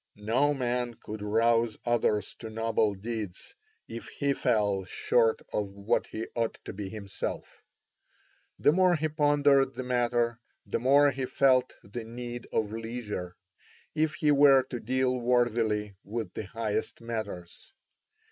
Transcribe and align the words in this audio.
No 0.15 0.51
man 0.55 0.95
could 0.95 1.21
rouse 1.21 1.77
others 1.85 2.33
to 2.39 2.49
noble 2.49 2.95
deeds 2.95 3.53
if 3.87 4.07
he 4.07 4.33
fell 4.33 4.83
short 4.85 5.43
of 5.53 5.73
what 5.73 6.07
he 6.07 6.25
ought 6.33 6.55
to 6.65 6.73
be 6.73 6.89
himself. 6.89 7.61
The 8.57 8.71
more 8.71 8.95
he 8.95 9.07
pondered 9.09 9.75
the 9.75 9.83
matter, 9.83 10.39
the 10.65 10.79
more 10.79 11.11
he 11.11 11.27
felt 11.27 11.73
the 11.83 12.03
need 12.03 12.47
of 12.51 12.71
leisure, 12.71 13.35
if 13.93 14.15
he 14.15 14.31
were 14.31 14.63
to 14.71 14.79
deal 14.79 15.19
worthily 15.19 15.93
with 16.03 16.33
the 16.33 16.47
highest 16.47 16.99
matters. 16.99 17.71